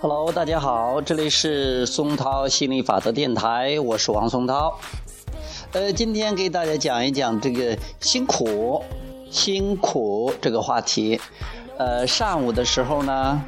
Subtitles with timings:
[0.00, 4.78] Hello，大家好，这里是松涛心理法则电台，我是王松涛。
[5.72, 8.82] 呃，今天给大家讲一讲这个辛苦、
[9.30, 11.20] 辛苦这个话题。
[11.76, 13.44] 呃，上午的时候呢，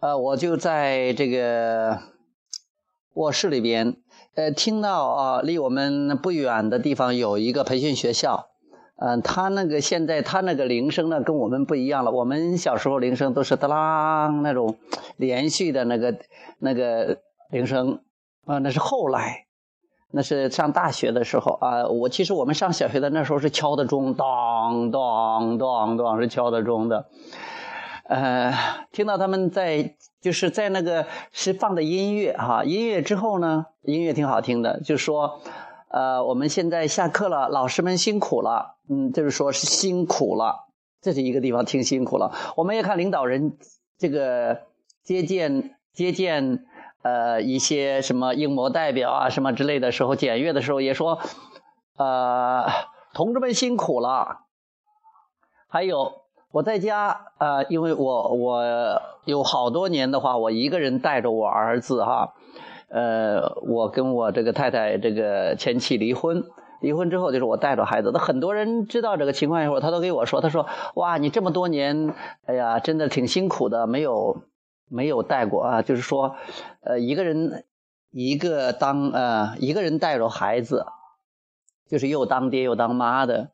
[0.00, 1.98] 呃，我就在这个
[3.14, 3.96] 卧室里边，
[4.34, 8.51] 呃，听到啊，离我们不远的地方有一个培训学校。
[9.04, 12.12] 嗯，他那个现在他那个铃声呢，跟我们不一样了。
[12.12, 14.76] 我们小时候铃声都是哒啦那种
[15.16, 16.16] 连续的那个
[16.60, 17.18] 那个
[17.50, 17.98] 铃声
[18.46, 19.46] 啊，那是后来，
[20.12, 21.88] 那是上大学的时候啊。
[21.88, 27.06] 我其实我们上小学的那时候是敲的钟，当当当当是敲的钟的。
[28.04, 28.54] 呃，
[28.92, 35.40] 听到他们在就是在那个是放的音乐哈，音乐之后呢，音乐挺好听的，就说。
[35.92, 40.68] 呃，我们现在下课了，老师们辛苦了，嗯，就是说是辛苦了，
[41.02, 42.32] 这是一个地方挺辛苦了。
[42.56, 43.58] 我们也看领导人
[43.98, 44.62] 这个
[45.02, 46.64] 接见接见
[47.02, 51.18] 呃一些什么英模代表啊什么之类的时候，检阅的时候也说，
[51.98, 52.66] 呃，
[53.12, 54.46] 同志们辛苦了。
[55.68, 58.62] 还有我在家呃，因为我我
[59.26, 62.32] 有好多年的话，我一个人带着我儿子哈。
[62.92, 66.44] 呃，我跟我这个太太这个前妻离婚，
[66.82, 68.10] 离婚之后就是我带着孩子。
[68.12, 74.42] 那很多人知道这个情况以后，他都给我说，他说：“哇，你这么多年，哎呀，真的挺辛苦的，没有
[74.90, 76.36] 没有带过啊。”就是说，
[76.82, 77.64] 呃，一个人
[78.10, 80.84] 一个当呃一个人带着孩子，
[81.88, 83.52] 就是又当爹又当妈的，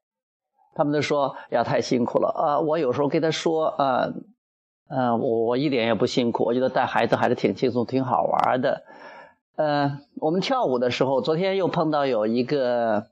[0.75, 2.59] 他们都说呀太辛苦了啊。
[2.59, 4.09] 我有时候跟他说啊，
[4.89, 8.83] 嗯，我我一点也不辛苦，我觉得带孩子还是挺轻松、挺好玩的。
[9.59, 13.09] 呃，我们跳舞的时候，昨天又碰到有一个，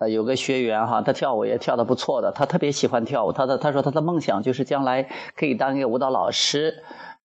[0.00, 6.82] 呃，有个学员哈，他跳舞也跳的不错的，他特别喜欢跳舞，他的他说他的梦想就是将来可以当一个舞蹈老师，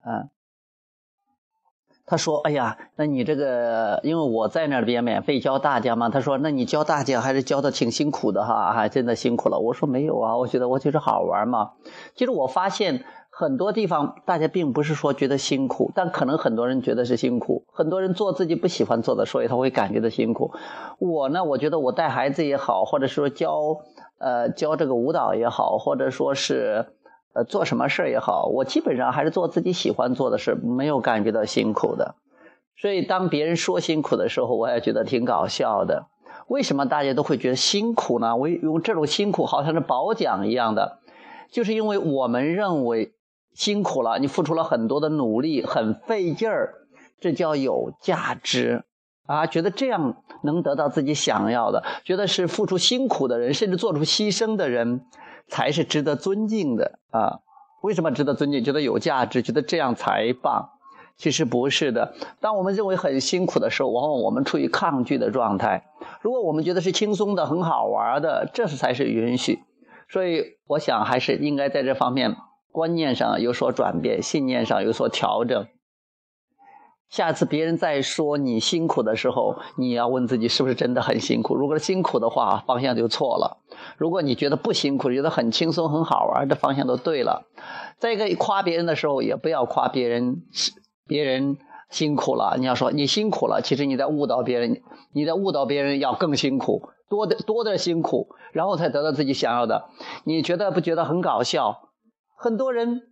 [0.07, 0.31] 嗯，
[2.07, 9.59] 他说，哎呀，那你这个，因为我在那边免费教大家嘛，他说，那你教大家还是教的挺辛苦的哈，还真的辛苦了。
[9.59, 11.73] 我说没有啊，我觉得我就是好玩嘛。
[12.15, 13.05] 其实我发现。
[13.41, 17.65] 很多地方大家并不是说觉得辛苦，但可能很多人觉得是辛苦。
[17.73, 20.53] 很多人做自己不喜欢做的，所以他会感觉到辛苦。
[20.99, 23.79] 我呢，我觉得我带孩子也好，或者说教
[24.19, 26.85] 呃教这个舞蹈也好，或者说是
[27.33, 32.17] 呃做什么事儿也好，我基本上还是做自己喜欢做的事，没有感觉到辛苦的。
[32.77, 36.09] 所以当别人说辛苦的时候，我也觉得挺搞笑的。
[36.49, 38.37] 为什么大家都会觉得辛苦呢？
[38.37, 40.99] 我用这种辛苦好像是褒奖一样的，
[41.51, 43.15] 就是因为我们认为。
[43.55, 46.75] 辛苦了，你付出了很多的努力，很费劲儿，
[47.21, 48.85] 这叫有价值
[49.27, 49.47] 啊！
[49.47, 55.05] 觉得这样能得到自己想要的，觉得是付出辛苦的人，甚至做出牺牲的人，
[55.49, 57.41] 才是值得尊敬的啊！
[57.83, 58.63] 为什么值得尊敬？
[58.63, 60.71] 觉得有价值，觉得这样才棒。
[61.17, 62.15] 其实不是的。
[62.41, 65.85] 当我们认为很辛苦的时候，往往我们处于抗拒的状态。
[66.23, 69.59] 如果我们觉得是轻松的、很好玩的，这是才是允许。
[70.09, 72.37] 所以，我想还是应该在这方面。
[72.73, 75.67] 观念上有所转变，信念上有所调整。
[77.09, 81.57] 下次别人再说你辛苦的时候，你要问自己是不是真的很辛苦。
[81.57, 83.59] 如果是辛苦的话，方向就错了；
[83.97, 87.49] 如果你觉得不辛苦，觉得很轻松、很好玩，这方向都对了。
[87.99, 90.43] 再一个，夸别人的时候，也不要夸别人，
[91.09, 91.59] 别人
[91.91, 92.55] 辛苦了。
[92.61, 94.81] 你要说你辛苦了，其实你在误导别人，
[95.13, 99.89] 你在误导别人要更辛苦，多的多的辛苦，然后才得到自己想要的。
[100.23, 101.90] 你觉得不觉得很搞笑？
[102.43, 103.03] 很多人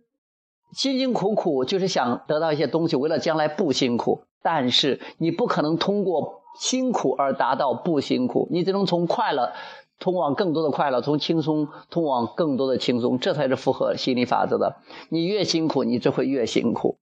[0.73, 4.23] 辛辛苦苦就是想得到一些东西，为了将来不辛苦。
[4.41, 9.53] 但是你不可能通过辛苦而达到不辛苦，你只能从快乐
[9.99, 14.77] 通往更多的快乐，从轻松通往更多的轻松，这才是符合心理法则的。
[15.09, 16.97] 你越辛苦，你就会越辛苦。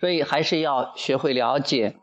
[0.00, 1.96] 所以还是要学会了解，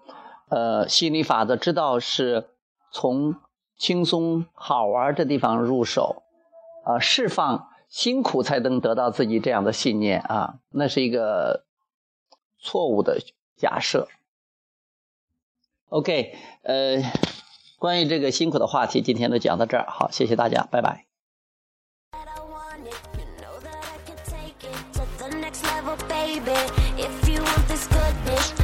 [0.49, 2.49] 呃，心理法则，知道是
[2.91, 3.35] 从
[3.77, 6.21] 轻松好玩的地方入手，
[6.85, 7.72] 呃，释放。
[7.93, 11.63] 辛苦才能得到自己这样的信念啊，那是一个
[12.57, 13.19] 错误的
[13.55, 14.07] 假设。
[15.89, 17.03] OK，呃，
[17.77, 19.85] 关于这个辛苦的话题，今天就讲到这儿。
[19.87, 21.05] 好，谢谢大家，拜拜。
[27.43, 28.62] like this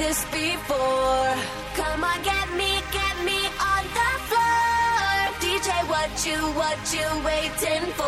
[0.00, 1.34] before.
[1.74, 3.38] Come on, get me, get me
[3.72, 5.12] on the floor.
[5.42, 8.06] DJ, what you, what you waiting for?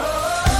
[0.00, 0.55] Oh.